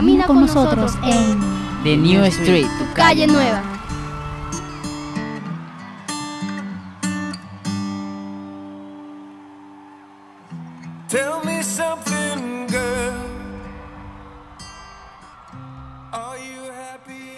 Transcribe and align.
Camina 0.00 0.26
con 0.26 0.40
nosotros 0.40 0.92
en 1.04 1.38
The 1.82 1.94
New 1.94 2.24
Street, 2.24 2.66
tu 2.78 2.94
calle 2.94 3.26
nueva. 3.26 3.62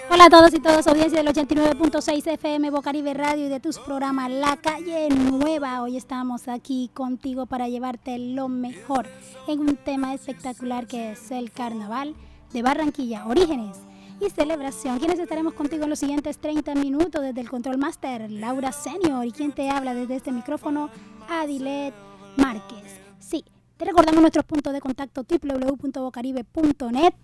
Hola 0.08 0.26
a 0.26 0.30
todos 0.30 0.54
y 0.54 0.60
todas, 0.60 0.86
audiencia 0.86 1.20
del 1.20 1.34
89.6 1.34 2.28
FM 2.28 2.70
Bocaribe 2.70 3.12
Radio 3.12 3.46
y 3.46 3.48
de 3.48 3.58
tus 3.58 3.80
programas 3.80 4.30
La 4.30 4.56
Calle 4.56 5.08
Nueva. 5.08 5.82
Hoy 5.82 5.96
estamos 5.96 6.46
aquí 6.46 6.92
contigo 6.94 7.46
para 7.46 7.66
llevarte 7.66 8.20
lo 8.20 8.46
mejor 8.46 9.08
en 9.48 9.58
un 9.58 9.74
tema 9.74 10.14
espectacular 10.14 10.86
que 10.86 11.10
es 11.10 11.32
el 11.32 11.50
carnaval 11.50 12.14
de 12.52 12.62
Barranquilla, 12.62 13.26
orígenes 13.26 13.78
y 14.20 14.30
celebración. 14.30 14.98
Quienes 14.98 15.18
estaremos 15.18 15.54
contigo 15.54 15.84
en 15.84 15.90
los 15.90 15.98
siguientes 15.98 16.38
30 16.38 16.74
minutos 16.74 17.22
desde 17.22 17.40
el 17.40 17.48
Control 17.48 17.78
Master, 17.78 18.30
Laura 18.30 18.72
Senior 18.72 19.24
y 19.26 19.32
quien 19.32 19.52
te 19.52 19.70
habla 19.70 19.94
desde 19.94 20.16
este 20.16 20.32
micrófono, 20.32 20.90
Adilet 21.28 21.94
Márquez. 22.36 23.00
Sí, 23.18 23.44
te 23.76 23.84
recordamos 23.84 24.20
nuestros 24.20 24.44
puntos 24.44 24.72
de 24.72 24.80
contacto 24.80 25.24
www.bocaribe.net, 25.24 27.14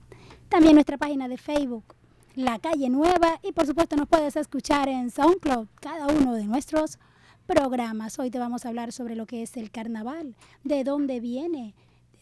también 0.48 0.74
nuestra 0.74 0.96
página 0.96 1.28
de 1.28 1.36
Facebook 1.36 1.95
la 2.38 2.60
Calle 2.60 2.88
Nueva 2.88 3.41
y 3.42 3.50
por 3.50 3.66
supuesto 3.66 3.97
nos 3.97 4.06
puedes 4.06 4.36
escuchar 4.36 4.88
en 4.88 5.10
SoundCloud 5.10 5.66
cada 5.80 6.06
uno 6.06 6.34
de 6.34 6.45
nuestros 6.45 7.00
programas. 7.48 8.16
Hoy 8.20 8.30
te 8.30 8.38
vamos 8.38 8.64
a 8.64 8.69
hablar 8.69 8.92
sobre 8.92 9.16
lo 9.16 9.27
que 9.27 9.42
es 9.42 9.56
el 9.56 9.72
carnaval, 9.72 10.36
de 10.62 10.84
dónde 10.84 11.19
viene, 11.19 11.74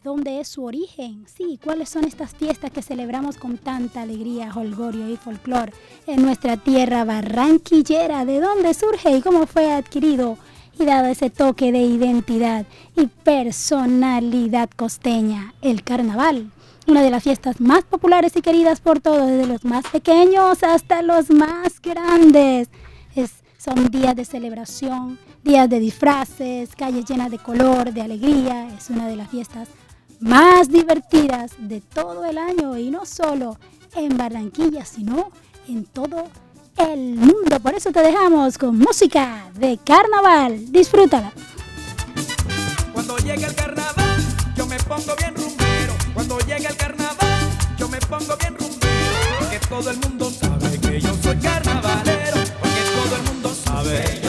dónde 0.07 0.39
es 0.39 0.47
su 0.47 0.63
origen, 0.63 1.27
sí, 1.27 1.59
cuáles 1.61 1.89
son 1.89 2.05
estas 2.05 2.33
fiestas 2.33 2.71
que 2.71 2.81
celebramos 2.81 3.39
con 3.39 3.59
tanta 3.59 4.03
alegría, 4.03 4.53
holgorio 4.55 5.09
y 5.09 5.17
folclor 5.17 5.73
en 6.07 6.23
nuestra 6.23 6.57
tierra 6.57 7.05
barranquillera, 7.05 8.25
de 8.25 8.39
dónde 8.39 8.73
surge 8.73 9.17
y 9.17 9.21
cómo 9.21 9.49
fue 9.49 9.73
adquirido 9.73 10.39
y 10.79 10.85
dado 10.85 11.09
ese 11.09 11.29
toque 11.29 11.73
de 11.73 11.81
identidad 11.81 12.67
y 12.95 13.09
personalidad 13.09 14.71
costeña, 14.77 15.55
el 15.61 15.83
carnaval 15.83 16.53
una 16.87 17.03
de 17.03 17.11
las 17.11 17.25
fiestas 17.25 17.61
más 17.61 17.83
populares 17.83 18.37
y 18.37 18.43
queridas 18.43 18.81
por 18.81 19.01
todos, 19.01 19.27
desde 19.27 19.49
los 19.49 19.65
más 19.65 19.89
pequeños 19.89 20.63
hasta 20.63 21.03
los 21.03 21.31
más 21.31 21.83
grandes. 21.83 22.69
Es, 23.17 23.43
son 23.59 23.91
días 23.91 24.15
de 24.15 24.25
celebración, 24.25 25.19
días 25.43 25.69
de 25.69 25.81
disfraces, 25.81 26.77
calles 26.77 27.05
llenas 27.07 27.33
de 27.33 27.41
color, 27.41 27.93
de 27.93 28.03
alegría. 28.03 28.69
Es 28.79 28.89
una 28.89 29.09
de 29.09 29.17
las 29.17 29.29
fiestas 29.31 29.69
más 30.21 30.69
divertidas 30.69 31.53
de 31.59 31.81
todo 31.81 32.25
el 32.25 32.39
año 32.39 32.77
y 32.77 32.91
no 32.91 33.07
solo 33.07 33.59
en 33.95 34.17
Barranquilla, 34.17 34.85
sino 34.85 35.31
en 35.69 35.85
todo 35.85 36.29
el 36.77 37.15
mundo. 37.15 37.61
Por 37.61 37.75
eso 37.75 37.91
te 37.93 38.01
dejamos 38.01 38.59
con 38.59 38.79
música 38.79 39.51
de 39.55 39.79
carnaval. 39.79 40.71
Disfrútala. 40.73 41.33
Cuando 42.93 43.17
llega 43.19 43.47
el 43.47 43.55
carnaval, 43.55 44.21
yo 44.57 44.67
me 44.67 44.77
pongo 44.79 45.15
bien 45.19 45.37
cuando 46.17 46.39
llega 46.39 46.71
el 46.71 46.77
carnaval, 46.79 47.51
yo 47.77 47.89
me 47.91 47.99
pongo 47.99 48.37
bien 48.39 48.57
rumbero, 48.59 49.39
porque 49.39 49.61
todo 49.69 49.91
el 49.91 49.99
mundo 49.99 50.31
sabe 50.31 50.81
que 50.81 50.99
yo 50.99 51.15
soy 51.23 51.37
carnavalero, 51.37 52.37
porque 52.59 52.81
todo 52.97 53.17
el 53.17 53.23
mundo 53.23 53.55
sabe 53.55 54.26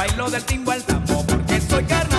bailo 0.00 0.30
del 0.30 0.42
timbo 0.44 0.72
al 0.72 0.82
tambor 0.82 1.26
porque 1.26 1.60
soy 1.60 1.84
carnavalero. 1.84 2.09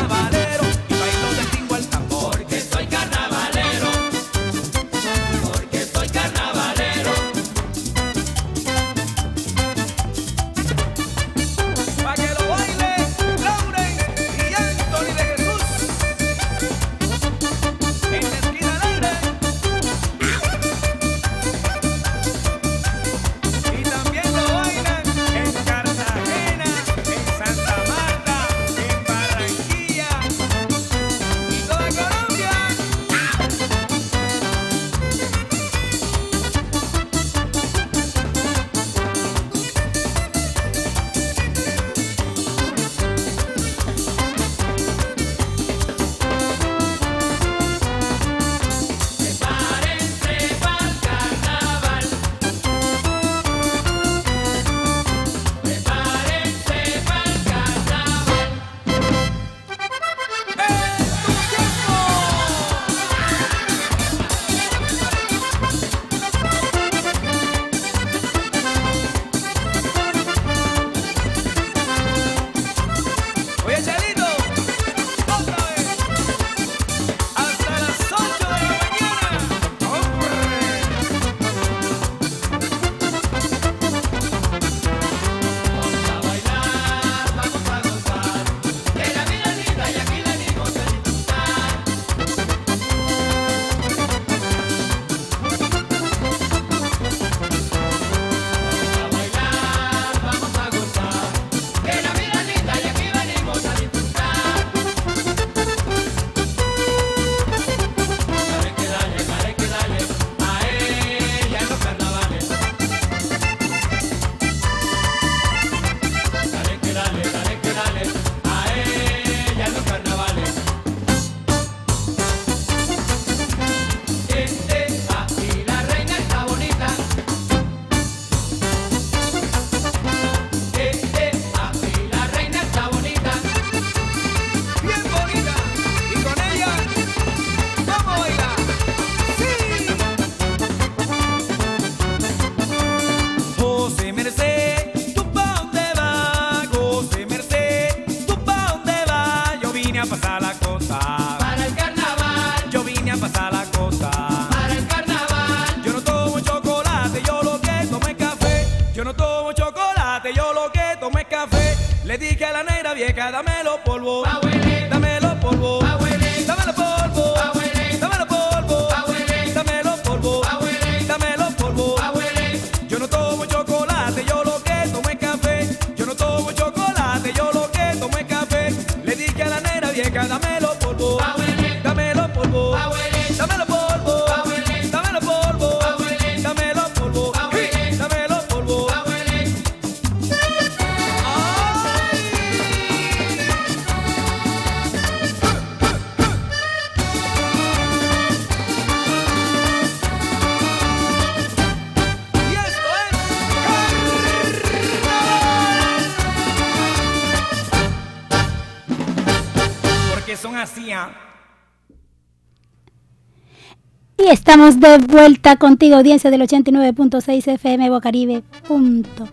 Estamos 214.52 214.82
de 214.82 214.98
vuelta 214.98 215.56
contigo, 215.56 215.96
audiencia 215.96 216.30
del 216.30 216.42
89.6 216.42 217.54
FM 217.54 217.90
Bocaribe. 217.90 218.44
Punto. 218.68 219.26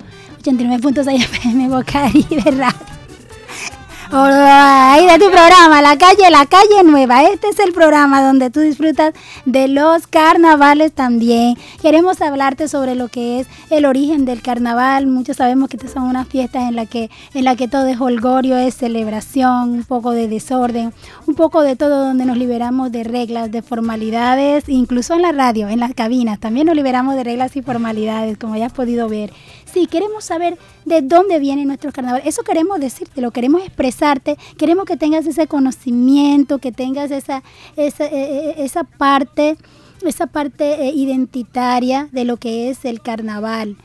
89.6 0.44 1.24
FM 1.24 1.68
Bocaribe 1.70 2.40
Radio. 2.52 2.87
Ahí 4.10 5.06
de 5.06 5.18
tu 5.18 5.30
programa, 5.30 5.82
La 5.82 5.98
Calle, 5.98 6.30
La 6.30 6.46
Calle 6.46 6.82
Nueva. 6.82 7.24
Este 7.24 7.48
es 7.48 7.58
el 7.58 7.74
programa 7.74 8.22
donde 8.22 8.48
tú 8.48 8.60
disfrutas 8.60 9.12
de 9.44 9.68
los 9.68 10.06
carnavales 10.06 10.92
también. 10.92 11.56
Queremos 11.82 12.22
hablarte 12.22 12.68
sobre 12.68 12.94
lo 12.94 13.08
que 13.08 13.40
es 13.40 13.46
el 13.68 13.84
origen 13.84 14.24
del 14.24 14.40
carnaval. 14.40 15.06
Muchos 15.08 15.36
sabemos 15.36 15.68
que 15.68 15.76
estas 15.76 15.92
son 15.92 16.04
unas 16.04 16.26
fiestas 16.26 16.62
en 16.62 16.76
la 16.76 16.86
que, 16.86 17.10
en 17.34 17.44
la 17.44 17.54
que 17.54 17.68
todo 17.68 17.86
es 17.86 18.00
holgorio, 18.00 18.56
es 18.56 18.76
celebración, 18.76 19.70
un 19.70 19.84
poco 19.84 20.12
de 20.12 20.26
desorden, 20.26 20.94
un 21.26 21.34
poco 21.34 21.60
de 21.60 21.76
todo 21.76 22.06
donde 22.06 22.24
nos 22.24 22.38
liberamos 22.38 22.90
de 22.90 23.04
reglas, 23.04 23.50
de 23.50 23.60
formalidades, 23.60 24.68
incluso 24.68 25.14
en 25.14 25.22
la 25.22 25.32
radio, 25.32 25.68
en 25.68 25.80
las 25.80 25.92
cabinas. 25.92 26.40
También 26.40 26.66
nos 26.66 26.76
liberamos 26.76 27.14
de 27.14 27.24
reglas 27.24 27.56
y 27.56 27.62
formalidades, 27.62 28.38
como 28.38 28.56
ya 28.56 28.66
has 28.66 28.72
podido 28.72 29.06
ver. 29.06 29.32
Si 29.72 29.86
queremos 29.86 30.24
saber 30.24 30.58
de 30.88 31.02
dónde 31.02 31.38
viene 31.38 31.64
nuestro 31.64 31.92
carnaval. 31.92 32.22
Eso 32.24 32.42
queremos 32.42 32.80
decirte, 32.80 33.20
lo 33.20 33.30
queremos 33.30 33.62
expresarte, 33.62 34.36
queremos 34.56 34.86
que 34.86 34.96
tengas 34.96 35.26
ese 35.26 35.46
conocimiento, 35.46 36.58
que 36.58 36.72
tengas 36.72 37.10
esa, 37.10 37.42
esa, 37.76 38.06
eh, 38.06 38.10
eh, 38.12 38.54
esa 38.58 38.84
parte, 38.84 39.56
esa 40.04 40.26
parte 40.26 40.86
eh, 40.86 40.92
identitaria 40.94 42.08
de 42.10 42.24
lo 42.24 42.38
que 42.38 42.70
es 42.70 42.84
el 42.84 43.00
carnaval. 43.00 43.76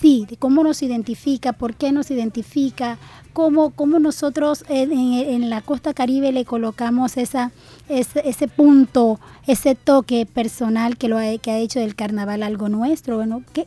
Sí, 0.00 0.26
de 0.28 0.36
cómo 0.36 0.62
nos 0.62 0.82
identifica, 0.82 1.52
por 1.52 1.74
qué 1.74 1.92
nos 1.92 2.10
identifica, 2.10 2.98
cómo, 3.32 3.70
cómo 3.70 3.98
nosotros 3.98 4.64
en, 4.68 5.48
la 5.48 5.60
costa 5.60 5.94
caribe 5.94 6.32
le 6.32 6.44
colocamos 6.44 7.16
esa, 7.16 7.52
ese, 7.88 8.28
ese, 8.28 8.48
punto, 8.48 9.20
ese 9.46 9.74
toque 9.74 10.26
personal 10.26 10.96
que, 10.96 11.08
lo 11.08 11.18
ha, 11.18 11.38
que 11.38 11.50
ha 11.50 11.58
hecho 11.58 11.78
del 11.80 11.94
carnaval 11.94 12.42
algo 12.42 12.68
nuestro. 12.68 13.16
Bueno, 13.16 13.42
¿qué, 13.52 13.66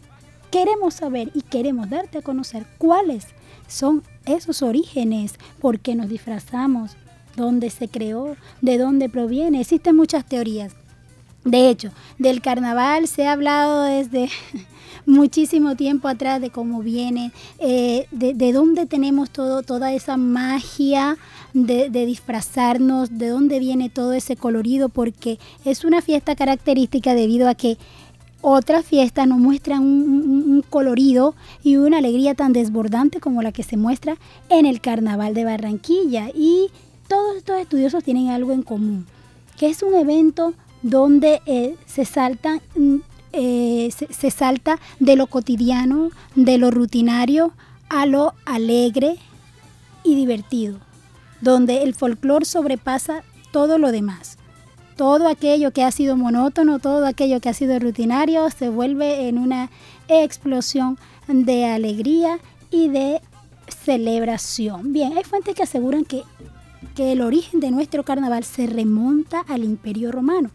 queremos 0.56 0.94
saber 0.94 1.32
y 1.34 1.42
queremos 1.42 1.90
darte 1.90 2.20
a 2.20 2.22
conocer 2.22 2.66
cuáles 2.78 3.28
son 3.68 4.04
esos 4.26 4.62
orígenes, 4.62 5.34
por 5.60 5.80
qué 5.80 5.96
nos 5.96 6.08
disfrazamos, 6.08 6.96
dónde 7.36 7.70
se 7.70 7.90
creó, 7.90 8.38
de 8.62 8.78
dónde 8.78 9.10
proviene. 9.10 9.60
Existen 9.60 9.98
muchas 9.98 10.24
teorías. 10.24 10.74
De 11.44 11.70
hecho, 11.70 11.92
del 12.20 12.42
carnaval 12.42 13.10
se 13.10 13.28
ha 13.28 13.34
hablado 13.34 13.84
desde 13.84 14.30
muchísimo 15.06 15.76
tiempo 15.76 16.08
atrás 16.08 16.40
de 16.40 16.52
cómo 16.52 16.82
viene, 16.82 17.34
eh, 17.60 18.08
de, 18.12 18.54
dónde 18.54 18.86
tenemos 18.86 19.32
todo, 19.32 19.62
toda 19.62 19.92
esa 19.92 20.16
magia 20.16 21.18
de, 21.54 21.90
de, 21.90 22.06
disfrazarnos, 22.06 23.18
de 23.18 23.28
dónde 23.28 23.60
viene 23.60 23.90
todo 23.90 24.14
ese 24.14 24.38
colorido, 24.38 24.88
porque 24.88 25.38
es 25.66 25.84
una 25.84 26.02
fiesta 26.02 26.34
característica 26.34 27.14
debido 27.14 27.50
a 27.50 27.56
que 27.56 27.78
otras 28.48 28.86
fiestas 28.86 29.28
nos 29.28 29.40
muestran 29.40 29.82
un, 29.82 30.64
colorido 30.70 31.34
y 31.64 31.78
una 31.78 31.98
alegría 31.98 32.36
tan 32.36 32.54
desbordante 32.54 33.20
como 33.20 33.42
la 33.42 33.52
que 33.52 33.64
se 33.64 33.76
muestra 33.76 34.18
en 34.50 34.68
el 34.68 34.82
Carnaval 34.82 35.34
de 35.34 35.46
Barranquilla. 35.46 36.30
Y 36.30 36.70
todos 37.08 37.38
estos 37.38 37.60
estudiosos 37.60 38.04
tienen 38.04 38.30
algo 38.30 38.52
en 38.52 38.62
común, 38.62 39.08
que 39.58 39.68
es 39.68 39.82
un 39.82 39.96
evento 39.96 40.54
donde 40.84 41.42
eh, 41.48 41.76
se, 41.88 42.06
salta, 42.06 42.62
mm, 42.76 42.98
eh, 43.34 43.90
se 43.92 44.30
salta 44.30 44.80
de 45.00 45.16
lo 45.16 45.26
cotidiano, 45.26 46.12
de 46.36 46.60
lo 46.60 46.70
rutinario, 46.70 47.52
a 47.90 48.06
lo 48.06 48.36
alegre 48.46 49.16
y 50.04 50.16
divertido, 50.16 50.78
donde 51.42 51.82
el 51.82 51.96
folclore 51.96 52.46
sobrepasa 52.46 53.24
todo 53.52 53.80
lo 53.80 53.92
demás 53.92 54.38
todo 54.96 55.28
aquello 55.28 55.72
que 55.72 55.84
ha 55.84 55.92
sido 55.92 56.16
monótono, 56.16 56.80
todo 56.80 57.06
aquello 57.06 57.40
que 57.40 57.50
ha 57.50 57.54
sido 57.54 57.78
rutinario, 57.80 58.50
se 58.50 58.70
vuelve 58.70 59.28
en 59.28 59.38
una 59.38 59.70
explosión 60.08 60.98
de 61.28 61.66
alegría 61.66 62.40
y 62.72 62.90
de 62.90 63.22
celebración. 63.84 64.94
Bien, 64.94 65.18
hay 65.18 65.24
fuentes 65.24 65.56
que 65.56 65.64
aseguran 65.64 66.06
que, 66.06 66.24
que 66.96 67.12
el 67.12 67.22
origen 67.22 67.60
de 67.60 67.72
nuestro 67.72 68.04
carnaval 68.04 68.44
se 68.44 68.68
remonta 68.68 69.42
al 69.48 69.64
imperio 69.64 70.12
romano. 70.12 70.52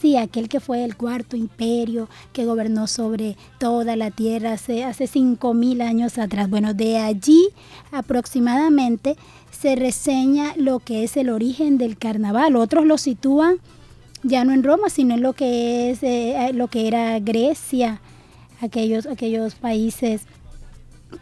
Sí, 0.00 0.16
aquel 0.16 0.48
que 0.48 0.60
fue 0.60 0.84
el 0.84 0.96
cuarto 0.96 1.36
imperio 1.36 2.08
que 2.32 2.44
gobernó 2.44 2.86
sobre 2.86 3.36
toda 3.58 3.96
la 3.96 4.12
tierra 4.12 4.52
hace, 4.52 4.84
hace 4.84 5.06
5.000 5.06 5.82
años 5.82 6.18
atrás. 6.18 6.48
Bueno, 6.48 6.72
de 6.72 6.98
allí 6.98 7.48
aproximadamente 7.90 9.16
se 9.50 9.74
reseña 9.74 10.52
lo 10.56 10.78
que 10.78 11.02
es 11.02 11.16
el 11.16 11.30
origen 11.30 11.78
del 11.78 11.98
carnaval. 11.98 12.54
Otros 12.54 12.86
lo 12.86 12.96
sitúan 12.96 13.56
ya 14.22 14.44
no 14.44 14.52
en 14.52 14.62
Roma, 14.62 14.90
sino 14.90 15.14
en 15.14 15.22
lo 15.22 15.32
que 15.32 15.90
es 15.90 16.02
eh, 16.02 16.50
lo 16.54 16.68
que 16.68 16.88
era 16.88 17.18
Grecia, 17.20 18.00
aquellos, 18.60 19.06
aquellos 19.06 19.54
países 19.54 20.22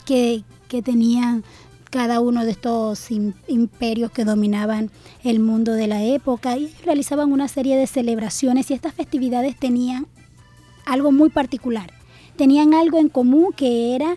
que, 0.04 0.44
tenían 0.84 1.43
cada 1.90 2.20
uno 2.20 2.44
de 2.44 2.50
estos 2.50 3.10
imperios 3.48 4.10
que 4.10 4.26
dominaban 4.26 4.90
el 5.25 5.40
mundo 5.40 5.72
de 5.72 5.87
la 5.87 6.02
época 6.02 6.58
y 6.58 6.70
realizaban 6.84 7.32
una 7.32 7.48
serie 7.48 7.78
de 7.78 7.87
celebraciones 7.87 8.70
y 8.70 8.75
estas 8.75 8.93
festividades 8.93 9.56
tenían 9.56 10.06
algo 10.84 11.12
muy 11.12 11.31
particular, 11.31 11.91
tenían 12.36 12.74
algo 12.74 12.98
en 12.98 13.08
común 13.08 13.55
que 13.56 13.94
era 13.94 14.17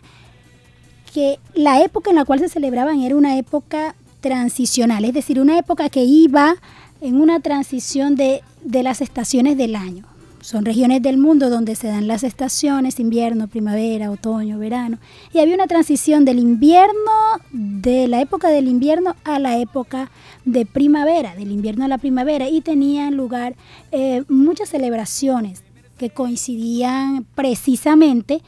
que 1.14 1.40
la 1.54 1.82
época 1.82 2.10
en 2.10 2.18
la 2.18 2.26
cual 2.26 2.40
se 2.40 2.50
celebraban 2.50 3.00
era 3.00 3.16
una 3.16 3.38
época 3.38 3.96
transicional, 4.20 5.06
es 5.06 5.14
decir, 5.14 5.40
una 5.40 5.58
época 5.58 5.90
que 5.90 6.04
iba 6.04 6.56
en 7.02 7.20
una 7.20 7.40
transición 7.40 8.16
de, 8.16 8.42
las 8.64 9.02
estaciones 9.02 9.58
del 9.58 9.76
año. 9.76 10.06
Son 10.42 10.64
regiones 10.64 11.02
del 11.02 11.18
mundo 11.18 11.50
donde 11.50 11.76
se 11.76 11.88
dan 11.88 12.08
las 12.08 12.24
estaciones, 12.24 13.00
invierno, 13.00 13.50
primavera, 13.50 14.10
otoño, 14.10 14.58
verano. 14.58 14.98
Y 15.34 15.40
había 15.40 15.56
una 15.56 15.68
transición 15.68 16.24
del 16.24 16.40
invierno, 16.40 17.12
de 17.52 18.08
la 18.08 18.22
época 18.22 18.48
del 18.48 18.70
invierno 18.70 19.16
a 19.26 19.38
la 19.40 19.58
época 19.58 20.10
de 20.46 20.66
primavera, 20.66 21.36
del 21.36 21.52
invierno 21.52 21.84
a 21.84 21.90
la 21.90 21.98
primavera. 21.98 22.48
Y 22.48 22.62
tenían 22.62 23.18
lugar 23.18 23.56
eh, 23.92 24.24
muchas 24.30 24.70
celebraciones 24.70 25.64
que 25.98 26.10
coincidían 26.10 27.26
precisamente, 27.36 28.42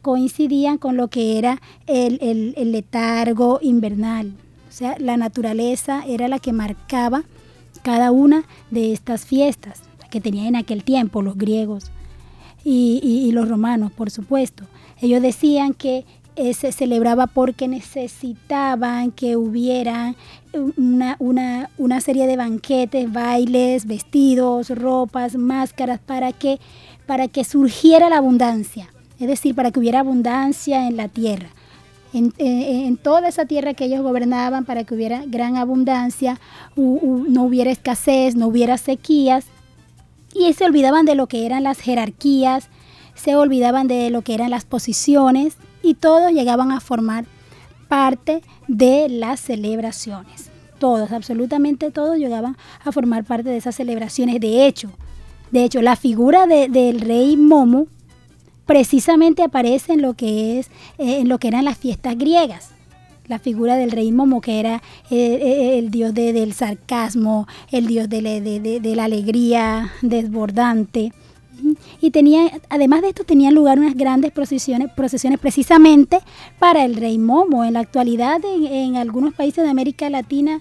coincidían 0.00 0.78
con 0.78 0.96
lo 0.96 1.08
que 1.08 1.36
era 1.38 1.60
el, 1.86 2.54
el 2.56 2.72
letargo 2.72 3.58
invernal. 3.60 4.32
O 4.70 4.72
sea, 4.72 4.96
la 4.98 5.18
naturaleza 5.18 6.04
era 6.08 6.26
la 6.26 6.38
que 6.38 6.54
marcaba 6.54 7.24
cada 7.84 8.12
una 8.12 8.44
de 8.70 8.94
estas 8.94 9.26
fiestas 9.26 9.82
que 10.10 10.20
tenían 10.20 10.46
en 10.46 10.56
aquel 10.56 10.82
tiempo 10.82 11.20
los 11.20 11.36
griegos 11.36 11.92
y, 12.64 13.30
los 13.32 13.46
romanos, 13.46 13.92
por 13.92 14.10
supuesto. 14.10 14.64
Ellos 15.02 15.20
decían 15.20 15.74
que 15.74 16.06
eh, 16.34 16.54
se 16.54 16.72
celebraba 16.72 17.26
porque 17.26 17.68
necesitaban 17.68 19.10
que 19.10 19.36
hubiera 19.36 20.14
una, 20.78 21.18
una, 21.76 22.00
serie 22.00 22.26
de 22.26 22.38
banquetes, 22.38 23.12
bailes, 23.12 23.86
vestidos, 23.86 24.70
ropas, 24.70 25.36
máscaras, 25.36 26.00
para 26.00 26.32
que, 26.32 26.58
para 27.06 27.28
que 27.28 27.44
surgiera 27.44 28.08
la 28.08 28.16
abundancia, 28.16 28.88
es 29.20 29.28
decir, 29.28 29.54
para 29.54 29.70
que 29.70 29.80
hubiera 29.80 30.00
abundancia 30.00 30.88
en 30.88 30.96
la 30.96 31.08
tierra 31.08 31.50
en, 32.14 32.96
toda 32.96 33.28
esa 33.28 33.44
tierra 33.44 33.74
que 33.74 33.84
ellos 33.84 34.02
gobernaban 34.02 34.64
para 34.64 34.84
que 34.84 34.94
hubiera 34.94 35.24
gran 35.26 35.56
abundancia, 35.56 36.40
no 36.76 37.42
hubiera 37.42 37.70
escasez, 37.70 38.36
no 38.36 38.46
hubiera 38.46 38.78
sequías. 38.78 39.46
Y 40.34 40.52
se 40.52 40.64
olvidaban 40.64 41.04
de 41.04 41.14
lo 41.14 41.26
que 41.26 41.46
eran 41.46 41.64
las 41.64 41.80
jerarquías, 41.80 42.68
se 43.14 43.36
olvidaban 43.36 43.86
de 43.86 44.10
lo 44.10 44.22
que 44.22 44.34
eran 44.34 44.50
las 44.50 44.64
posiciones 44.64 45.56
y 45.82 45.94
todos 45.94 46.32
llegaban 46.32 46.72
a 46.72 46.80
formar 46.80 47.24
parte 47.88 48.42
de 48.66 49.08
las 49.08 49.40
celebraciones. 49.40 50.50
Todos, 50.78 51.12
absolutamente 51.12 51.90
todos 51.90 52.16
llegaban 52.16 52.56
a 52.84 52.92
formar 52.92 53.24
parte 53.24 53.50
de 53.50 53.56
esas 53.56 53.76
celebraciones. 53.76 54.40
De 54.40 54.66
hecho, 54.66 54.90
de 55.50 55.62
hecho, 55.62 55.82
la 55.82 55.94
figura 55.94 56.46
del 56.46 57.00
rey 57.00 57.36
Momo 57.36 57.86
precisamente 58.66 59.42
aparece 59.42 59.94
en 59.94 60.02
lo 60.02 60.14
que 60.14 60.58
es 60.58 60.68
eh, 60.98 61.20
en 61.20 61.28
lo 61.28 61.38
que 61.38 61.48
eran 61.48 61.64
las 61.64 61.78
fiestas 61.78 62.16
griegas. 62.16 62.70
la 63.26 63.38
figura 63.38 63.76
del 63.76 63.90
rey 63.90 64.12
Momo, 64.12 64.42
que 64.42 64.60
era 64.60 64.82
eh, 65.10 65.16
eh, 65.16 65.78
el 65.78 65.90
dios 65.90 66.12
del 66.12 66.52
sarcasmo, 66.52 67.46
el 67.72 67.86
dios 67.86 68.06
de, 68.10 68.20
la 68.94 69.04
alegría 69.04 69.92
desbordante. 70.02 71.10
Y 72.02 72.10
tenía, 72.10 72.50
además 72.68 73.00
de 73.00 73.08
esto, 73.08 73.24
tenían 73.24 73.54
lugar 73.54 73.78
unas 73.78 73.94
grandes 73.94 74.30
procesiones, 74.30 74.92
procesiones 74.92 75.38
precisamente 75.40 76.18
para 76.58 76.84
el 76.84 76.96
rey 76.96 77.16
Momo. 77.16 77.64
En 77.64 77.72
la 77.72 77.80
actualidad, 77.80 78.42
en, 78.44 78.96
algunos 78.96 79.32
países 79.32 79.64
de 79.64 79.70
América 79.70 80.10
Latina, 80.10 80.60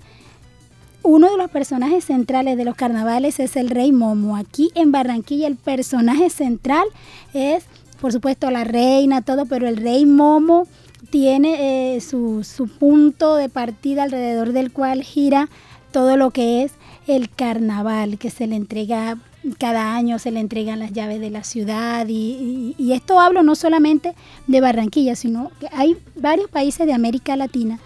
uno 1.04 1.30
de 1.30 1.38
los 1.38 1.52
personajes 1.52 2.06
centrales 2.06 2.56
de 2.56 2.64
los 2.64 2.76
carnavales 2.76 3.42
es 3.42 3.58
el 3.58 3.70
rey 3.70 3.92
Momo. 3.92 4.38
Aquí 4.38 4.72
en 4.74 4.94
Barranquilla 4.94 5.48
el 5.48 5.58
personaje 5.58 6.30
central 6.30 6.86
es, 7.34 7.66
por 8.04 8.12
supuesto, 8.12 8.52
la 8.52 8.66
reina, 8.66 9.22
todo, 9.22 9.46
pero 9.46 9.66
el 9.66 9.78
rey 9.78 10.06
Momo 10.06 10.68
tiene 11.10 11.96
eh, 11.96 12.02
su, 12.02 12.44
su 12.44 12.68
punto 12.68 13.38
de 13.38 13.48
partida 13.48 14.04
alrededor 14.04 14.52
del 14.52 14.74
cual 14.74 15.04
gira 15.04 15.48
todo 15.94 16.18
lo 16.18 16.32
que 16.32 16.64
es 16.64 16.74
el 17.08 17.30
carnaval, 17.30 18.18
que 18.18 18.30
se 18.30 18.46
le 18.46 18.58
entrega 18.58 19.18
cada 19.58 19.96
año 19.96 20.20
se 20.20 20.32
le 20.32 20.42
entregan 20.42 20.80
las 20.80 20.92
llaves 20.92 21.22
de 21.22 21.30
la 21.30 21.46
ciudad 21.46 22.06
y, 22.10 22.76
esto 22.92 23.22
hablo 23.22 23.42
no 23.42 23.56
solamente 23.56 24.16
de 24.48 24.60
Barranquilla, 24.60 25.16
sino 25.16 25.52
que 25.62 25.70
hay 25.72 25.96
varios 26.18 26.50
países 26.50 26.86
de 26.86 26.92
América 26.92 27.38
Latina 27.38 27.80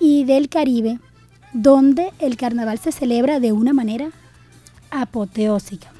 y 0.00 0.24
del 0.24 0.48
Caribe 0.48 0.98
donde 1.52 2.10
el 2.20 2.38
carnaval 2.38 2.78
se 2.78 2.90
celebra 2.90 3.38
de 3.38 3.52
una 3.52 3.74
manera 3.74 4.08
apoteósica. 4.90 5.92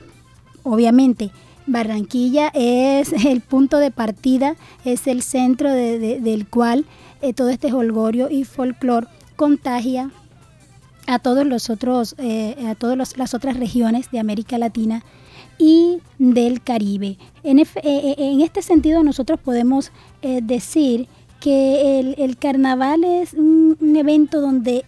Obviamente, 0.62 1.30
Barranquilla 1.66 2.50
es 2.54 3.12
el 3.24 3.40
punto 3.40 3.78
de 3.78 3.90
partida, 3.90 4.56
es 4.84 5.06
el 5.06 5.22
centro 5.22 5.70
del 5.72 6.46
cual 6.48 6.84
eh, 7.22 7.32
todo 7.32 7.48
este 7.48 7.72
holgorio 7.72 8.30
y 8.30 8.44
folclor 8.44 9.08
contagia 9.36 10.10
a 11.06 11.18
todos 11.18 11.46
los 11.46 11.70
otros, 11.70 12.14
eh, 12.18 12.56
a 12.66 12.74
todas 12.74 13.16
las 13.16 13.34
otras 13.34 13.56
regiones 13.56 14.10
de 14.10 14.18
América 14.18 14.58
Latina 14.58 15.04
y 15.58 15.98
del 16.18 16.62
Caribe. 16.62 17.16
En, 17.42 17.58
eh, 17.58 17.66
este 18.42 18.62
sentido 18.62 19.02
nosotros 19.02 19.40
podemos 19.40 19.92
decir 20.22 21.08
que 21.40 22.00
el, 22.18 22.36
carnaval 22.38 23.04
es 23.04 23.34
un, 23.34 23.76
evento 23.96 24.40
donde 24.40 24.84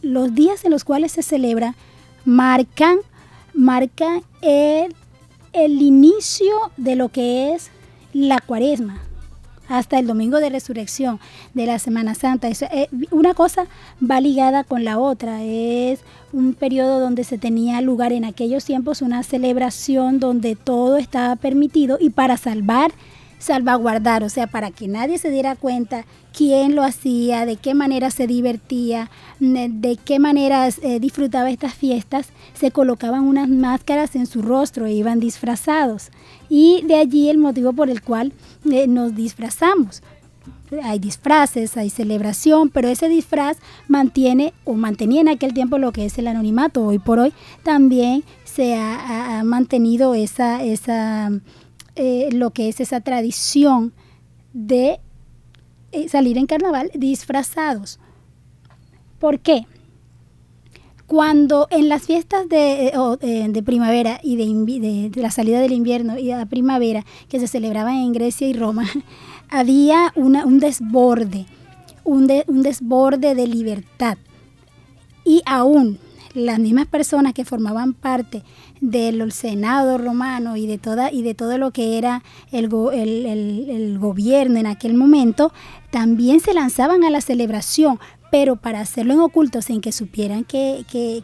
los 0.00 0.34
días 0.34 0.64
en 0.64 0.70
los 0.70 0.84
cuales 0.84 1.12
se 1.12 1.22
celebra 1.22 1.74
marcan, 2.24 2.98
marcan 3.54 4.22
el, 4.40 4.94
el 5.52 5.82
inicio 5.82 6.52
de 6.76 6.96
lo 6.96 7.08
que 7.08 7.54
es 7.54 7.70
la 8.12 8.38
cuaresma 8.40 9.02
hasta 9.68 9.98
el 9.98 10.06
domingo 10.06 10.38
de 10.38 10.50
resurrección 10.50 11.18
de 11.54 11.66
la 11.66 11.78
Semana 11.78 12.14
Santa. 12.14 12.48
Eh, 12.48 12.88
una 13.10 13.32
cosa 13.32 13.66
va 14.02 14.20
ligada 14.20 14.64
con 14.64 14.84
la 14.84 14.98
otra. 14.98 15.42
Es 15.42 16.00
un 16.32 16.54
periodo 16.54 17.00
donde 17.00 17.24
se 17.24 17.38
tenía 17.38 17.80
lugar 17.80 18.12
en 18.12 18.24
aquellos 18.24 18.64
tiempos 18.64 19.02
una 19.02 19.22
celebración 19.22 20.18
donde 20.18 20.56
todo 20.56 20.98
estaba 20.98 21.36
permitido 21.36 21.96
y 22.00 22.10
para 22.10 22.36
salvar 22.36 22.92
salvaguardar, 23.42 24.22
o 24.22 24.28
sea, 24.28 24.46
para 24.46 24.70
que 24.70 24.86
nadie 24.86 25.18
se 25.18 25.28
diera 25.30 25.56
cuenta 25.56 26.04
quién 26.32 26.76
lo 26.76 26.84
hacía, 26.84 27.44
de 27.44 27.56
qué 27.56 27.74
manera 27.74 28.10
se 28.10 28.28
divertía, 28.28 29.10
de, 29.40 29.98
qué 30.02 30.20
manera 30.20 30.68
eh, 30.68 31.00
disfrutaba 31.00 31.50
estas 31.50 31.74
fiestas, 31.74 32.28
se 32.54 32.70
colocaban 32.70 33.22
unas 33.24 33.48
máscaras 33.48 34.14
en 34.14 34.26
su 34.26 34.42
rostro 34.42 34.86
e 34.86 34.92
iban 34.92 35.18
disfrazados. 35.18 36.10
Y 36.48 36.84
de 36.86 36.94
allí 36.94 37.30
el 37.30 37.38
motivo 37.38 37.72
por 37.72 37.90
el 37.90 38.00
cual 38.00 38.32
eh, 38.70 38.86
nos 38.86 39.16
disfrazamos. 39.16 40.02
Hay 40.84 41.00
disfraces, 41.00 41.76
hay 41.76 41.90
celebración, 41.90 42.70
pero 42.70 42.88
ese 42.88 43.08
disfraz 43.08 43.58
mantiene 43.88 44.54
o 44.64 44.74
mantenía 44.74 45.20
en 45.20 45.28
aquel 45.28 45.52
tiempo 45.52 45.78
lo 45.78 45.92
que 45.92 46.06
es 46.06 46.16
el 46.16 46.28
anonimato. 46.28 46.86
Hoy 46.86 46.98
por 46.98 47.18
hoy 47.18 47.32
también 47.62 48.22
se 48.44 48.76
ha, 48.76 49.42
mantenido 49.44 50.14
esa, 50.14 50.62
esa 50.62 51.30
eh, 51.96 52.28
lo 52.32 52.50
que 52.50 52.68
es 52.68 52.80
esa 52.80 53.00
tradición 53.00 53.92
de 54.52 55.00
eh, 55.92 56.08
salir 56.08 56.38
en 56.38 56.46
carnaval 56.46 56.90
disfrazados. 56.94 57.98
¿Por 59.18 59.40
qué? 59.40 59.66
Cuando 61.06 61.68
en 61.70 61.90
las 61.90 62.04
fiestas 62.04 62.48
de, 62.48 62.92
eh, 63.20 63.62
primavera 63.62 64.18
y 64.22 64.36
de, 64.36 65.20
la 65.20 65.30
salida 65.30 65.60
del 65.60 65.72
invierno 65.72 66.18
y 66.18 66.28
de 66.28 66.36
la 66.36 66.46
primavera 66.46 67.04
que 67.28 67.38
se 67.38 67.46
celebraban 67.46 67.96
en 67.96 68.12
Grecia 68.12 68.48
y 68.48 68.54
Roma, 68.54 68.88
había 69.50 70.12
un 70.16 70.58
desborde, 70.58 71.46
un 72.04 72.26
desborde 72.26 73.34
de 73.34 73.46
libertad. 73.46 74.16
Y 75.24 75.42
aún 75.44 75.98
las 76.34 76.58
mismas 76.58 76.86
personas 76.86 77.34
que 77.34 77.44
formaban 77.44 77.92
parte 77.92 78.42
del 78.80 79.32
Senado 79.32 79.98
romano 79.98 80.56
y 80.56 80.66
de, 80.66 80.78
toda, 80.78 81.12
y 81.12 81.22
de 81.22 81.34
todo 81.34 81.58
lo 81.58 81.70
que 81.72 81.98
era 81.98 82.22
el, 82.50 82.72
el, 82.74 83.98
gobierno 83.98 84.58
en 84.58 84.66
aquel 84.66 84.94
momento, 84.94 85.52
también 85.90 86.40
se 86.40 86.54
lanzaban 86.54 87.04
a 87.04 87.10
la 87.10 87.20
celebración, 87.20 87.98
pero 88.30 88.56
para 88.56 88.80
hacerlo 88.80 89.12
en 89.14 89.20
oculto 89.20 89.62
sin 89.62 89.80
que 89.80 89.92
supieran 89.92 90.44
que, 90.44 90.84
que, 90.90 91.22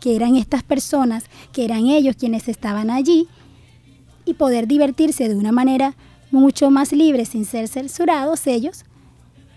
que 0.00 0.16
eran 0.16 0.36
estas 0.36 0.62
personas, 0.62 1.24
que 1.52 1.64
eran 1.64 1.86
ellos 1.86 2.16
quienes 2.16 2.48
estaban 2.48 2.90
allí, 2.90 3.26
y 4.24 4.34
poder 4.34 4.68
divertirse 4.68 5.28
de 5.28 5.36
una 5.36 5.50
manera 5.50 5.96
mucho 6.30 6.70
más 6.70 6.92
libre 6.92 7.24
sin 7.24 7.44
ser 7.44 7.68
censurados 7.68 8.46
ellos, 8.46 8.84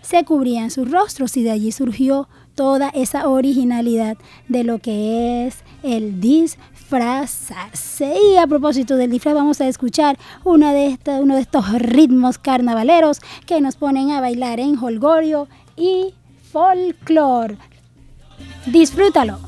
se 0.01 0.23
cubrían 0.25 0.71
sus 0.71 0.89
rostros 0.89 1.37
y 1.37 1.43
de 1.43 1.51
allí 1.51 1.71
surgió 1.71 2.27
toda 2.55 2.89
esa 2.89 3.27
originalidad 3.27 4.17
de 4.47 4.63
lo 4.63 4.79
que 4.79 5.47
es 5.47 5.63
el 5.83 6.19
disfrazarse. 6.19 8.15
Y 8.31 8.37
a 8.37 8.47
propósito 8.47 8.95
del 8.95 9.11
disfraz, 9.11 9.35
vamos 9.35 9.61
a 9.61 9.67
escuchar 9.67 10.17
una 10.43 10.73
de 10.73 10.97
uno 11.21 11.35
de 11.35 11.41
estos 11.41 11.71
ritmos 11.73 12.37
carnavaleros 12.37 13.19
que 13.45 13.61
nos 13.61 13.75
ponen 13.75 14.11
a 14.11 14.21
bailar 14.21 14.59
en 14.59 14.77
holgorio 14.77 15.47
y 15.75 16.13
folclore. 16.51 17.57
Disfrútalo. 18.65 19.39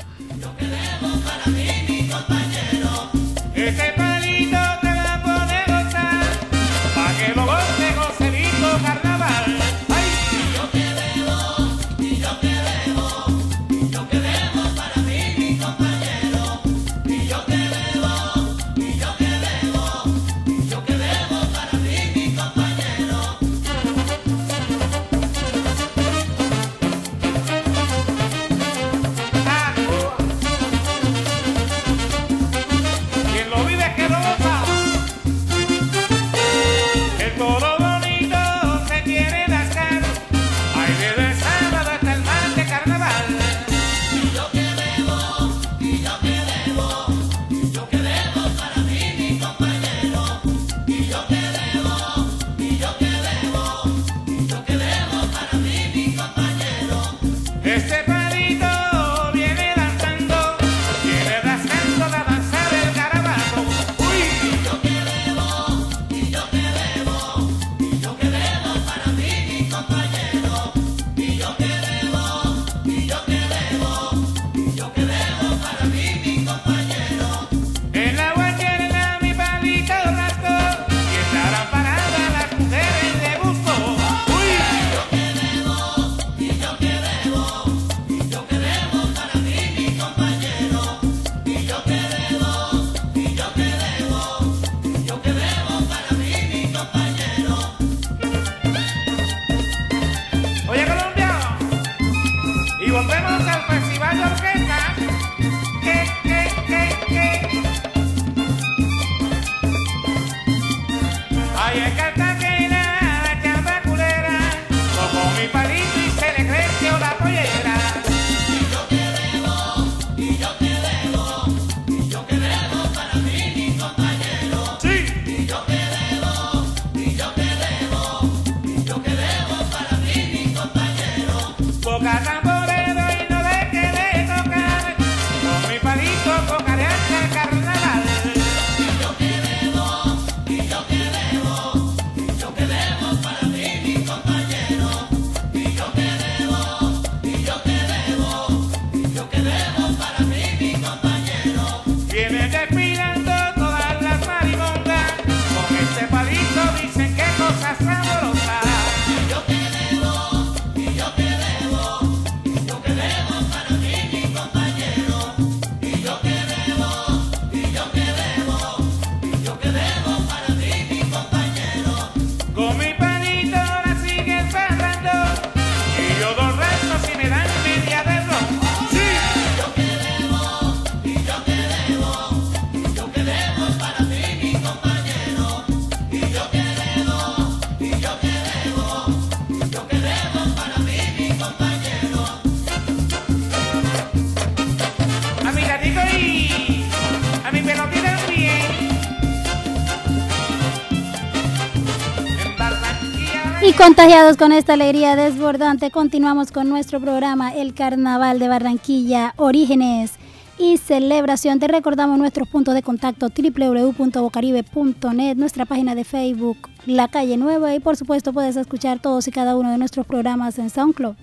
Contagiados 204.05 204.37
con 204.37 204.51
esta 204.51 204.73
alegría 204.73 205.15
desbordante, 205.15 205.89
continuamos 205.89 206.51
con 206.51 206.69
nuestro 206.69 207.01
programa 207.01 207.55
El 207.55 207.73
Carnaval 207.73 208.37
de 208.37 208.47
Barranquilla, 208.47 209.33
Orígenes 209.35 210.11
y 210.59 210.77
Celebración. 210.77 211.59
Te 211.59 211.67
recordamos 211.67 212.19
nuestros 212.19 212.47
puntos 212.47 212.75
de 212.75 212.83
contacto 212.83 213.29
www.bocaribe.net, 213.35 215.37
nuestra 215.37 215.65
página 215.65 215.95
de 215.95 216.03
Facebook, 216.03 216.69
La 216.85 217.07
Calle 217.07 217.37
Nueva 217.37 217.73
y 217.73 217.79
por 217.79 217.97
supuesto 217.97 218.31
puedes 218.31 218.55
escuchar 218.57 218.99
todos 218.99 219.27
y 219.27 219.31
cada 219.31 219.57
uno 219.57 219.71
de 219.71 219.79
nuestros 219.79 220.05
programas 220.05 220.59
en 220.59 220.69
SoundCloud. 220.69 221.15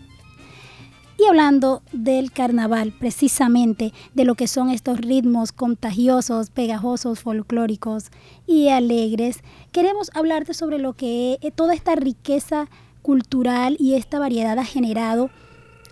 Y 1.23 1.27
hablando 1.27 1.83
del 1.93 2.33
carnaval, 2.33 2.93
precisamente 2.99 3.93
de 4.13 4.25
lo 4.25 4.35
que 4.35 4.49
son 4.49 4.71
estos 4.71 4.99
ritmos 4.99 5.53
contagiosos, 5.53 6.51
pegajosos, 6.51 7.21
folclóricos 7.21 8.07
y 8.45 8.71
alegres, 8.71 9.39
queremos 9.71 10.11
hablarte 10.15 10.53
sobre 10.53 10.81
lo 10.81 10.95
que 10.95 11.39
eh, 11.41 11.53
toda 11.53 11.75
esta 11.75 11.95
riqueza 11.95 12.69
cultural 13.03 13.77
y 13.79 13.95
esta 13.95 14.19
variedad 14.19 14.59
ha 14.59 14.65
generado 14.65 15.31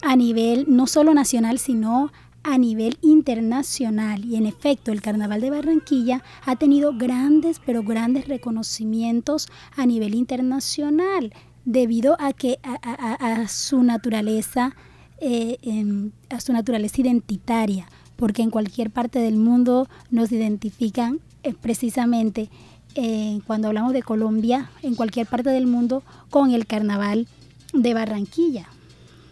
a 0.02 0.16
nivel 0.16 0.64
no 0.66 0.88
solo 0.88 1.14
nacional, 1.14 1.60
sino 1.60 2.10
a 2.42 2.58
nivel 2.58 2.98
internacional. 3.00 4.24
Y 4.24 4.34
en 4.34 4.46
efecto, 4.46 4.90
el 4.90 5.00
Carnaval 5.00 5.42
de 5.42 5.50
Barranquilla 5.50 6.24
ha 6.44 6.56
tenido 6.56 6.92
grandes, 6.92 7.60
pero 7.64 7.84
grandes 7.84 8.26
reconocimientos 8.26 9.46
a 9.76 9.86
nivel 9.86 10.16
internacional 10.16 11.32
debido 11.64 12.16
a 12.18 12.32
que 12.32 12.58
a 12.64 13.46
su 13.46 13.84
naturaleza 13.84 14.74
eh, 15.20 16.10
a 16.30 16.40
su 16.40 16.52
naturaleza 16.52 17.00
identitaria, 17.00 17.86
porque 18.16 18.42
en 18.42 18.50
cualquier 18.50 18.90
parte 18.90 19.18
del 19.18 19.36
mundo 19.36 19.88
nos 20.10 20.32
identifican 20.32 21.20
eh, 21.42 21.54
precisamente 21.54 22.50
eh, 22.94 23.40
cuando 23.46 23.68
hablamos 23.68 23.92
de 23.92 24.02
Colombia, 24.02 24.70
en 24.82 24.94
cualquier 24.94 25.26
parte 25.26 25.50
del 25.50 25.66
mundo, 25.66 26.02
con 26.28 26.50
el 26.52 26.66
carnaval 26.66 27.28
de 27.72 27.94
Barranquilla. 27.94 28.66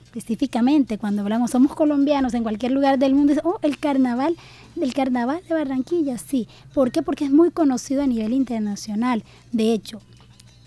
Específicamente, 0.07 0.97
cuando 0.97 1.23
hablamos, 1.23 1.51
somos 1.51 1.75
colombianos 1.75 2.35
en 2.35 2.43
cualquier 2.43 2.73
lugar 2.73 2.99
del 2.99 3.15
mundo, 3.15 3.35
oh, 3.45 3.59
el 3.63 3.79
carnaval, 3.79 4.37
del 4.75 4.95
carnaval 4.95 5.41
de 5.49 5.55
Barranquilla, 5.55 6.19
sí. 6.19 6.49
¿Por 6.73 6.93
qué? 6.93 7.03
Porque 7.03 7.25
es 7.25 7.31
muy 7.31 7.51
conocido 7.51 8.03
a 8.03 8.07
nivel 8.07 8.33
internacional. 8.33 9.25
De 9.53 9.73
hecho, 9.73 10.01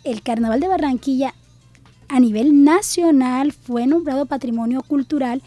el 0.03 0.21
carnaval 0.21 0.59
de 0.59 0.67
Barranquilla 0.67 1.33
a 2.11 2.19
nivel 2.19 2.65
nacional 2.65 3.53
fue 3.53 3.87
nombrado 3.87 4.25
Patrimonio 4.25 4.83
Cultural 4.83 5.41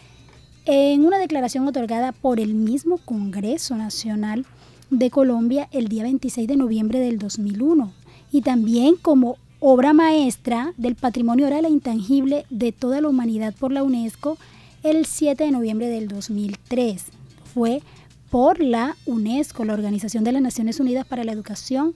en 0.65 1.05
una 1.05 1.19
declaración 1.19 1.67
otorgada 1.67 2.11
por 2.11 2.39
el 2.39 2.55
mismo 2.55 2.97
Congreso 2.97 3.75
Nacional 3.75 4.47
de 4.89 5.11
Colombia 5.11 5.69
el 5.71 5.89
día 5.89 6.01
26 6.03 6.47
de 6.47 6.55
noviembre 6.55 6.97
del 6.97 7.19
2001 7.19 7.93
y 8.31 8.41
también 8.41 8.95
como 8.99 9.37
obra 9.59 9.93
maestra 9.93 10.73
del 10.75 10.95
patrimonio 10.95 11.45
oral 11.45 11.65
e 11.65 11.69
intangible 11.69 12.47
de 12.49 12.71
toda 12.71 12.99
la 12.99 13.09
humanidad 13.09 13.53
por 13.53 13.71
la 13.71 13.83
UNESCO 13.83 14.39
el 14.81 15.05
7 15.05 15.43
de 15.43 15.51
noviembre 15.51 15.87
del 15.87 16.07
2003. 16.07 17.03
Fue 17.53 17.83
por 18.31 18.59
la 18.59 18.97
UNESCO, 19.05 19.65
la 19.65 19.73
Organización 19.73 20.23
de 20.23 20.31
las 20.31 20.41
Naciones 20.41 20.79
Unidas 20.79 21.05
para 21.05 21.23
la 21.23 21.31
Educación, 21.31 21.93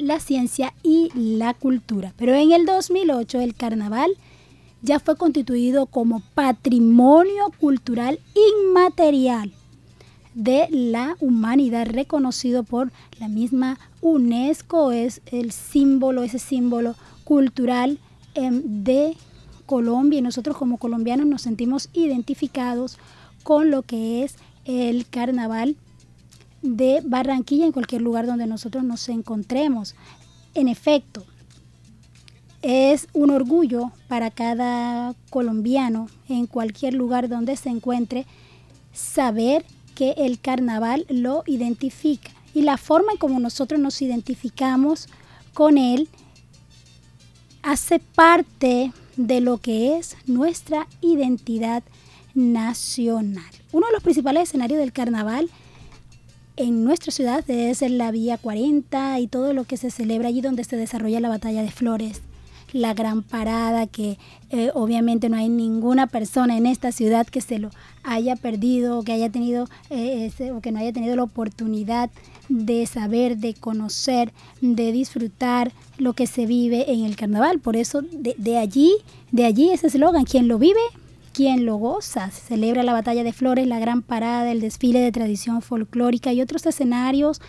la 0.00 0.20
ciencia 0.20 0.74
y 0.82 1.10
la 1.14 1.54
cultura. 1.54 2.12
Pero 2.16 2.34
en 2.34 2.52
el 2.52 2.66
2008 2.66 3.40
el 3.40 3.54
carnaval 3.54 4.10
ya 4.82 4.98
fue 4.98 5.16
constituido 5.16 5.86
como 5.86 6.22
patrimonio 6.34 7.52
cultural 7.60 8.18
inmaterial 8.34 9.52
de 10.34 10.68
la 10.70 11.16
humanidad 11.20 11.86
reconocido 11.86 12.62
por 12.62 12.92
la 13.18 13.28
misma 13.28 13.78
UNESCO, 14.00 14.92
es 14.92 15.20
el 15.26 15.52
símbolo, 15.52 16.22
ese 16.22 16.38
símbolo 16.38 16.94
cultural 17.24 17.98
em, 18.34 18.62
de 18.84 19.16
Colombia 19.66 20.18
y 20.18 20.22
nosotros 20.22 20.56
como 20.56 20.78
colombianos 20.78 21.26
nos 21.26 21.42
sentimos 21.42 21.90
identificados 21.92 22.98
con 23.42 23.70
lo 23.70 23.82
que 23.82 24.24
es 24.24 24.36
el 24.64 25.06
carnaval 25.08 25.76
de 26.62 27.00
Barranquilla 27.04 27.66
en 27.66 27.72
cualquier 27.72 28.02
lugar 28.02 28.26
donde 28.26 28.46
nosotros 28.46 28.84
nos 28.84 29.08
encontremos. 29.08 29.94
En 30.54 30.68
efecto, 30.68 31.24
es 32.62 33.08
un 33.12 33.30
orgullo 33.30 33.92
para 34.08 34.30
cada 34.30 35.14
colombiano 35.30 36.08
en 36.28 36.46
cualquier 36.46 36.94
lugar 36.94 37.28
donde 37.28 37.56
se 37.56 37.70
encuentre 37.70 38.26
saber 38.92 39.64
que 39.94 40.14
el 40.18 40.40
carnaval 40.40 41.06
lo 41.08 41.42
identifica 41.46 42.30
y 42.54 42.62
la 42.62 42.76
forma 42.76 43.12
en 43.12 43.18
como 43.18 43.40
nosotros 43.40 43.80
nos 43.80 44.02
identificamos 44.02 45.08
con 45.54 45.78
él 45.78 46.08
hace 47.62 47.98
parte 47.98 48.92
de 49.16 49.40
lo 49.40 49.58
que 49.58 49.96
es 49.96 50.16
nuestra 50.26 50.86
identidad 51.00 51.82
nacional. 52.34 53.50
Uno 53.72 53.86
de 53.86 53.92
los 53.92 54.02
principales 54.02 54.44
escenarios 54.44 54.80
del 54.80 54.92
carnaval 54.92 55.50
en 56.60 56.84
nuestra 56.84 57.10
ciudad 57.10 57.42
es 57.48 57.80
la 57.80 58.10
Vía 58.10 58.36
40 58.36 59.18
y 59.18 59.26
todo 59.28 59.54
lo 59.54 59.64
que 59.64 59.78
se 59.78 59.90
celebra 59.90 60.28
allí 60.28 60.42
donde 60.42 60.64
se 60.64 60.76
desarrolla 60.76 61.18
la 61.18 61.30
batalla 61.30 61.62
de 61.62 61.70
flores. 61.70 62.20
La 62.72 62.92
gran 62.92 63.22
parada 63.22 63.86
que 63.86 64.18
eh, 64.50 64.70
obviamente 64.74 65.28
no 65.28 65.36
hay 65.36 65.48
ninguna 65.48 66.06
persona 66.06 66.56
en 66.56 66.66
esta 66.66 66.92
ciudad 66.92 67.26
que 67.26 67.40
se 67.40 67.58
lo 67.58 67.70
haya 68.04 68.36
perdido, 68.36 69.02
que 69.02 69.12
haya 69.12 69.30
tenido 69.30 69.68
eh, 69.88 70.30
o 70.54 70.60
que 70.60 70.70
no 70.70 70.78
haya 70.78 70.92
tenido 70.92 71.16
la 71.16 71.24
oportunidad 71.24 72.10
de 72.48 72.84
saber, 72.86 73.38
de 73.38 73.54
conocer, 73.54 74.32
de 74.60 74.92
disfrutar 74.92 75.72
lo 75.96 76.12
que 76.12 76.26
se 76.26 76.46
vive 76.46 76.92
en 76.92 77.04
el 77.04 77.16
carnaval. 77.16 77.58
Por 77.58 77.76
eso 77.76 78.02
de, 78.02 78.34
de 78.36 78.58
allí, 78.58 78.92
de 79.32 79.46
allí 79.46 79.70
ese 79.70 79.86
eslogan, 79.86 80.24
quien 80.24 80.46
lo 80.46 80.58
vive, 80.58 80.80
quien 81.40 81.64
lo 81.64 81.76
goza. 81.76 82.30
Se 82.30 82.48
celebra 82.48 82.82
la 82.82 82.92
batalla 82.92 83.24
de 83.24 83.32
flores, 83.32 83.66
la 83.66 83.78
gran 83.78 84.02
parada, 84.02 84.52
el 84.52 84.60
desfile 84.60 85.00
de 85.00 85.10
tradición 85.10 85.62
folclórica 85.62 86.34
y 86.34 86.42
otros 86.42 86.66
escenarios 86.66 87.40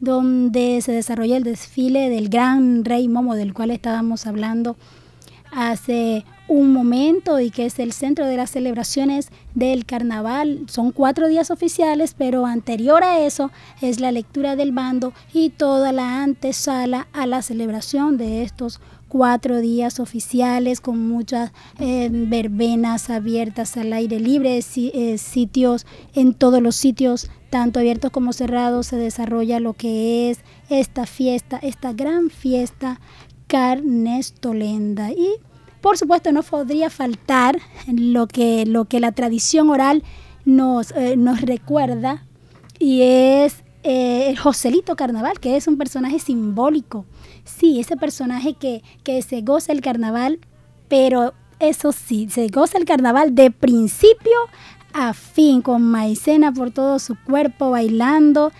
donde 0.00 0.80
se 0.80 0.92
desarrolla 0.92 1.36
el 1.36 1.42
desfile 1.42 2.08
del 2.08 2.30
gran 2.30 2.82
rey 2.86 3.08
Momo 3.08 3.34
del 3.34 3.52
cual 3.52 3.72
estábamos 3.72 4.26
hablando 4.26 4.78
hace 5.52 6.24
un 6.48 6.72
momento 6.72 7.38
y 7.38 7.50
que 7.50 7.66
es 7.66 7.78
el 7.78 7.92
centro 7.92 8.24
de 8.24 8.38
las 8.38 8.52
celebraciones 8.52 9.28
del 9.54 9.84
carnaval. 9.84 10.60
Son 10.68 10.90
cuatro 10.90 11.28
días 11.28 11.50
oficiales, 11.50 12.14
pero 12.16 12.46
anterior 12.46 13.04
a 13.04 13.18
eso 13.18 13.50
es 13.82 14.00
la 14.00 14.12
lectura 14.12 14.56
del 14.56 14.72
bando 14.72 15.12
y 15.34 15.50
toda 15.50 15.92
la 15.92 16.22
antesala 16.22 17.06
a 17.12 17.26
la 17.26 17.42
celebración 17.42 18.16
de 18.16 18.44
estos 18.44 18.80
cuatro 19.08 19.60
días 19.60 20.00
oficiales 20.00 20.80
con 20.80 21.08
muchas 21.08 21.52
eh, 21.78 22.08
verbenas 22.10 23.10
abiertas 23.10 23.76
al 23.76 23.92
aire 23.92 24.20
libre, 24.20 24.58
eh, 24.58 25.18
sitios, 25.18 25.86
en 26.14 26.34
todos 26.34 26.62
los 26.62 26.76
sitios, 26.76 27.30
tanto 27.50 27.80
abiertos 27.80 28.10
como 28.10 28.32
cerrados, 28.32 28.88
se 28.88 28.96
desarrolla 28.96 29.60
lo 29.60 29.74
que 29.74 30.30
es 30.30 30.40
esta 30.68 31.06
fiesta, 31.06 31.58
esta 31.58 31.92
gran 31.92 32.30
fiesta 32.30 33.00
carnestolenda. 33.46 35.12
Y 35.12 35.36
por 35.80 35.96
supuesto 35.96 36.32
no 36.32 36.42
podría 36.42 36.90
faltar 36.90 37.58
lo 37.86 38.26
que, 38.26 38.66
lo 38.66 38.86
que 38.86 39.00
la 39.00 39.12
tradición 39.12 39.70
oral 39.70 40.02
nos, 40.44 40.90
eh, 40.92 41.16
nos 41.16 41.40
recuerda 41.40 42.24
y 42.78 43.02
es 43.02 43.62
el 43.82 44.36
Joselito 44.36 44.96
Carnaval, 44.96 45.38
que 45.38 45.56
es 45.56 45.68
un 45.68 45.78
personaje 45.78 46.18
simbólico 46.18 47.04
sí, 47.46 47.80
ese 47.80 47.96
personaje 47.96 48.54
que, 48.54 48.82
que 49.02 49.22
se 49.22 49.40
goza 49.40 49.72
el 49.72 49.80
carnaval, 49.80 50.40
pero 50.88 51.32
eso 51.58 51.92
sí, 51.92 52.28
se 52.30 52.48
goza 52.48 52.76
el 52.78 52.84
carnaval 52.84 53.34
de 53.34 53.50
principio 53.50 54.34
a 54.92 55.14
fin, 55.14 55.62
con 55.62 55.82
maicena 55.82 56.52
por 56.52 56.70
todo 56.70 56.98
su 56.98 57.16
cuerpo, 57.24 57.70
bailando 57.70 58.52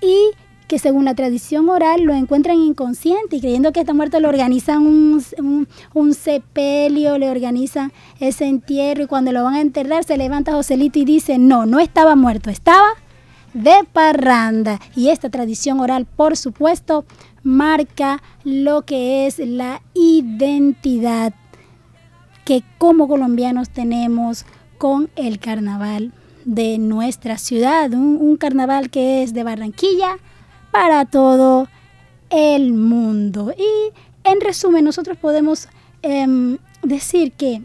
y 0.00 0.30
que 0.66 0.78
según 0.78 1.04
la 1.04 1.14
tradición 1.14 1.68
oral 1.68 2.02
lo 2.02 2.14
encuentran 2.14 2.58
inconsciente 2.58 3.36
y 3.36 3.40
creyendo 3.40 3.72
que 3.72 3.80
está 3.80 3.92
muerto 3.92 4.18
le 4.18 4.28
organizan 4.28 4.86
un, 4.86 5.68
un, 5.92 6.14
sepelio, 6.14 7.18
le 7.18 7.30
organizan 7.30 7.92
ese 8.18 8.46
entierro 8.46 9.04
y 9.04 9.06
cuando 9.06 9.30
lo 9.30 9.44
van 9.44 9.54
a 9.54 9.60
enterrar 9.60 10.04
se 10.04 10.16
levanta 10.16 10.52
Joselito 10.52 10.98
y 10.98 11.04
dice, 11.04 11.38
no, 11.38 11.66
no 11.66 11.80
estaba 11.80 12.16
muerto, 12.16 12.50
estaba 12.50 12.88
de 13.52 13.84
parranda. 13.92 14.80
Y 14.96 15.08
esta 15.08 15.30
tradición 15.30 15.80
oral, 15.80 16.06
por 16.06 16.36
supuesto, 16.36 17.04
marca 17.44 18.22
lo 18.42 18.82
que 18.82 19.26
es 19.26 19.38
la 19.38 19.82
identidad 19.94 21.34
que 22.44 22.62
como 22.78 23.06
colombianos 23.06 23.70
tenemos 23.70 24.44
con 24.78 25.10
el 25.16 25.38
carnaval 25.38 26.12
de 26.44 26.78
nuestra 26.78 27.38
ciudad, 27.38 27.92
un, 27.92 28.36
carnaval 28.36 28.90
que 28.90 29.22
es 29.22 29.32
de 29.32 29.44
Barranquilla 29.44 30.18
para 30.70 31.06
todo 31.06 31.68
el 32.28 32.74
mundo. 32.74 33.54
Y 33.56 33.92
en 34.28 34.40
resumen, 34.40 34.84
nosotros 34.84 35.16
podemos 35.16 35.68
em, 36.02 36.58
decir 36.82 37.32
que 37.32 37.62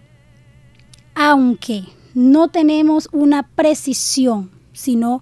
aunque 1.13 1.83
no 2.13 2.47
tenemos 2.47 3.09
una 3.11 3.43
precisión, 3.43 4.51
sino 4.71 5.21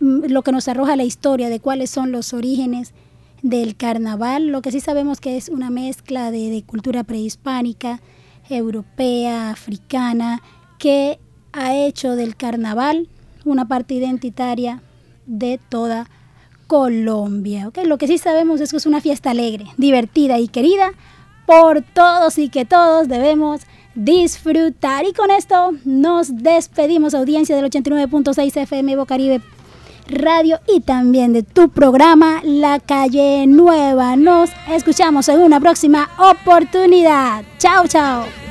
mm, 0.00 0.26
lo 0.28 0.42
que 0.42 0.52
nos 0.52 0.68
arroja 0.68 0.96
la 0.96 1.04
historia 1.04 1.50
de 1.50 1.60
cuáles 1.60 1.90
son 1.90 2.12
los 2.12 2.32
orígenes 2.32 2.94
del 3.44 3.76
carnaval. 3.76 4.48
Lo 4.48 4.62
que 4.62 4.72
sí 4.72 4.80
sabemos 4.80 5.20
que 5.20 5.36
es 5.36 5.50
una 5.50 5.70
mezcla 5.70 6.30
de, 6.30 6.50
de 6.50 6.64
cultura 6.64 7.04
prehispánica, 7.04 8.00
europea, 8.48 9.50
africana, 9.50 10.42
que 10.78 11.20
ha 11.52 11.76
hecho 11.76 12.16
del 12.16 12.36
carnaval 12.36 13.08
una 13.44 13.68
parte 13.68 13.94
identitaria 13.94 14.82
de 15.26 15.60
toda 15.68 16.08
Colombia. 16.66 17.68
¿okay? 17.68 17.84
Lo 17.84 17.98
que 17.98 18.06
sí 18.06 18.16
sabemos 18.16 18.62
es 18.62 18.70
que 18.70 18.78
es 18.78 18.86
una 18.86 19.02
fiesta 19.02 19.30
alegre, 19.30 19.66
divertida 19.76 20.38
y 20.38 20.48
querida 20.48 20.92
por 21.46 21.82
todos 21.82 22.38
y 22.38 22.48
que 22.48 22.64
todos 22.64 23.08
debemos 23.08 23.60
disfrutar. 23.94 25.04
Y 25.04 25.12
con 25.12 25.30
esto 25.30 25.72
nos 25.84 26.34
despedimos, 26.42 27.12
audiencia 27.12 27.54
del 27.56 27.66
89.6 27.66 28.56
FM 28.56 28.96
Bocaribe 28.96 29.42
Radio 30.08 30.60
y 30.66 30.80
también 30.80 31.32
de 31.32 31.42
tu 31.42 31.68
programa 31.68 32.40
La 32.44 32.80
Calle 32.80 33.46
Nueva. 33.46 34.16
Nos 34.16 34.50
escuchamos 34.70 35.28
en 35.28 35.40
una 35.40 35.60
próxima 35.60 36.10
oportunidad. 36.18 37.44
Chao, 37.58 37.86
chao. 37.86 38.43